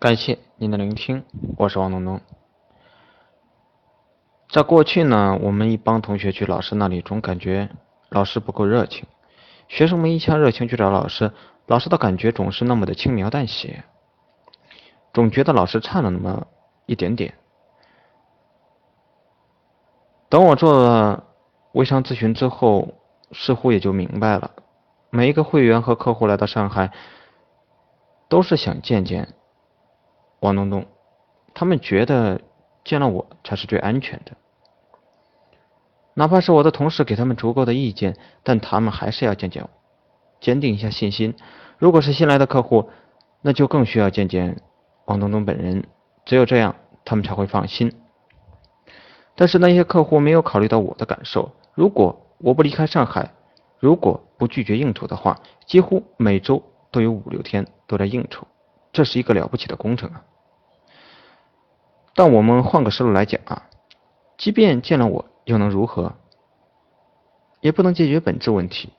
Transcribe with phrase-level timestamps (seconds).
[0.00, 1.24] 感谢您的聆听，
[1.56, 2.20] 我是王东东。
[4.48, 7.68] 在过去呢，我们一帮同学去老师那里，总感觉
[8.08, 9.08] 老师不够热情。
[9.66, 11.32] 学生们一腔热情去找老师，
[11.66, 13.82] 老师的感觉总是那么的轻描淡写，
[15.12, 16.46] 总觉得老师差了那么
[16.86, 17.34] 一点点。
[20.28, 21.24] 等我做了
[21.72, 22.94] 微商咨询之后，
[23.32, 24.52] 似乎也就明白了，
[25.10, 26.92] 每一个会员和客户来到上海，
[28.28, 29.34] 都是想见见
[30.40, 30.86] 王东东，
[31.54, 32.40] 他们觉得
[32.84, 34.32] 见了我才是最安全的。
[36.14, 39.70] 哪怕是我的同事给他们足够的意见，但他们还是要见见我，
[40.40, 41.34] 坚定一下信心。
[41.78, 42.90] 如果是新来的客户，
[43.40, 44.60] 那就更需要见见
[45.04, 45.84] 王东东本人，
[46.24, 46.74] 只有这样，
[47.04, 47.92] 他们才会放心。
[49.36, 51.52] 但是那些客户没有考虑到我的感受。
[51.74, 53.32] 如果我不离开上海，
[53.78, 56.60] 如果不拒绝应酬的话，几乎每周
[56.90, 58.44] 都有五六天都在应酬，
[58.98, 60.24] 这是一个了不起的工程啊！
[62.16, 63.68] 但我们换个思路来讲啊，
[64.36, 65.24] 即便见了我。
[65.44, 66.14] 又能如何？
[67.60, 68.92] 也不能解决本质问题。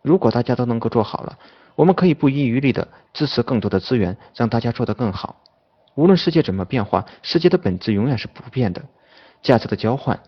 [0.00, 1.38] 如果大家都能够做好了，
[1.74, 5.36] 我们可以不遗余力的支持更多的资源，让大家做得更好。
[5.96, 8.82] 无论世界怎么变化，世界的本质永远是不变的。
[9.42, 10.18] 价值的交换，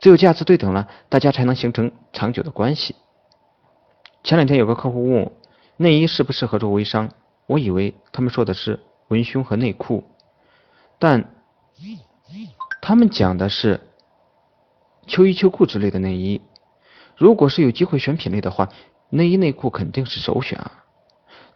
[0.00, 2.94] 只有价值对等了，大家才能形成长久的关系。
[4.22, 5.32] 前两天有个客户问我，
[5.78, 7.10] 内衣适不适合做微商？
[7.46, 10.04] 我以为他们说的是文胸和内裤，
[10.98, 11.30] 但
[12.80, 13.80] 他们讲的是。
[15.08, 16.40] 秋衣秋裤之类的内衣，
[17.16, 18.70] 如果是有机会选品类的话，
[19.08, 20.82] 内衣内裤肯定是首选啊。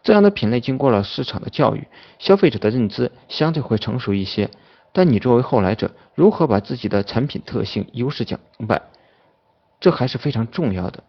[0.03, 4.49] 这样的品类经过了市场的教育，消费者的认知相对会成熟一些。
[4.93, 8.83] 但你作为后来者，如何把自己的产品特性优势讲明白，
[9.81, 11.03] 这还是非常重要的。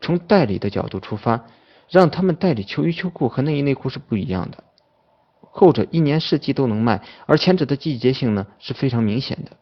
[0.00, 1.44] 从代理的角度出发，
[1.88, 4.64] 让他们代理秋衣秋裤和内衣内裤是不一样的。
[5.40, 9.52] 后者一年四季都能卖，而前者的季节性呢是非常明显的。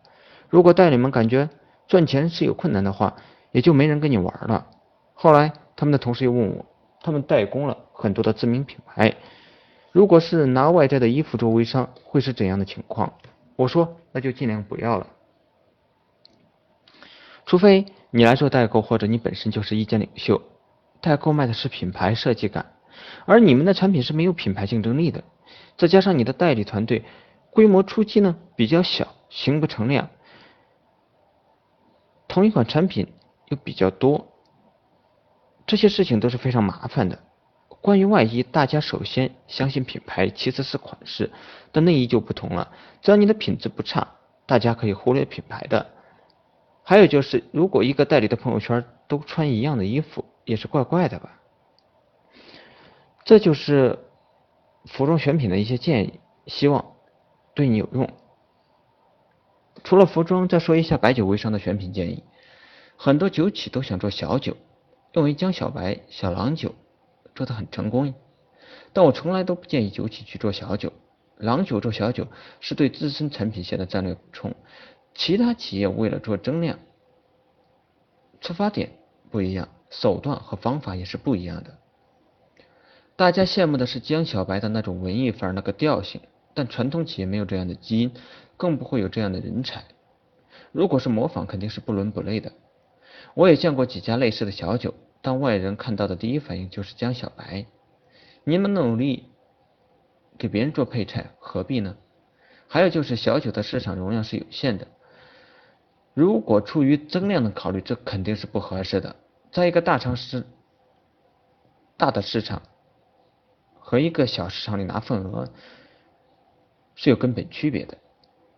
[0.48, 1.50] 如果代理们感觉，
[1.86, 3.16] 赚钱是有困难的话，
[3.52, 4.66] 也就没人跟你玩了。
[5.14, 6.66] 后来，他们的同事又问我，
[7.02, 9.14] 他们代工了很多的知名品牌，
[9.92, 13.12] 如果是拿外在的衣服做微商，会是怎样的情况？
[13.56, 15.06] 我说，那就尽量不要了。
[17.46, 20.42] 除非你来做代购，或者你本身就是意见领袖，
[21.04, 22.72] 代购卖的是品牌设计感，
[23.26, 25.22] 而你们的产品是没有品牌竞争力的，
[25.76, 27.04] 再加上你的代理团队
[27.50, 30.08] 规模初期呢比较小，形不成量。
[32.26, 33.12] 同一款产品
[33.50, 34.32] 又比较多，
[35.66, 37.18] 这些事情都是非常麻烦的。
[37.82, 41.30] 关于外衣，大家首先相信品牌，其次是款式。
[41.70, 42.70] 但内衣就不同了，
[43.02, 44.08] 只要你的品质不差，
[44.46, 45.90] 大家可以忽略品牌的。
[46.82, 51.40] 还有就是，如果一个代理的朋友圈都穿一样的衣服，也是怪怪的吧？
[53.24, 53.98] 这就是
[54.86, 56.92] 服装选品的一些建议，希望
[57.54, 58.10] 对你有用。
[59.82, 62.22] 除了服装，再说一下白酒微商的选品建议。
[62.96, 64.56] 很多酒企都想做小酒，
[65.14, 66.74] 用于江小白、小郎酒，
[67.34, 68.14] 做的很成功。
[68.92, 70.92] 但我从来都不建议酒企去做小酒，
[71.36, 72.28] 郎酒做小酒
[72.60, 74.54] 是对自身产品线的战略补充。
[75.14, 76.78] 其他企业为了做增量，
[78.40, 78.92] 出发点
[79.30, 79.68] 不一样，
[80.00, 81.78] 手段和方法也是不一样的。
[83.16, 86.20] 大家羡慕的是江小白的那种文艺范儿、那个调性，
[86.52, 88.12] 但传统企业没有这样的基因。
[88.56, 89.82] 更不会有这样的人才。
[90.70, 92.52] 如果是模仿，肯定是不伦不类的。
[93.34, 97.66] 我也见过几家类似的小酒，但外人看到的第一反应就是江小白。
[98.44, 99.24] 你们努力
[100.38, 101.96] 给别人做配菜，何必呢？
[102.68, 104.86] 还有就是小酒的市场容量是有限的，
[106.14, 109.16] 如果出于增量的考虑，这肯定是不合适的。
[109.54, 110.44] 在一个大城市、
[111.96, 112.60] 大的市场
[113.78, 115.48] 和一个小市场里拿份额
[116.96, 117.96] 是有根本区别的。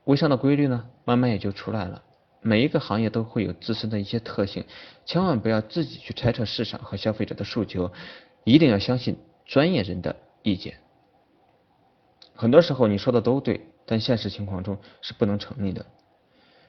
[0.05, 2.03] 微商的规律呢，慢慢也就出来了。
[2.41, 4.65] 每一个行业都会有自身的一些特性，
[5.05, 7.93] 千万不要自己去猜测市场和消费者的诉求，
[8.45, 10.79] 一定要相信专业人的意见。
[12.35, 15.85] 很多时候你说的都对，但现实情况中是不能成立的。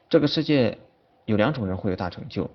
[0.10, 0.78] 这个世界
[1.24, 2.52] 有两种人会有大成就，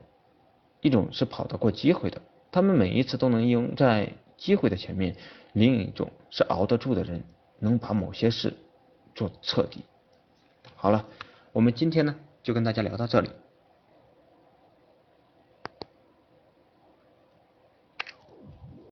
[0.83, 2.21] 一种是跑得过机会的，
[2.51, 5.15] 他们每一次都能赢在机会的前面；
[5.55, 7.23] 另一种是熬得住的人，
[7.61, 8.53] 能把某些事
[9.15, 9.85] 做彻底。
[10.75, 11.07] 好了，
[11.53, 13.31] 我们今天呢就跟大家聊到这里。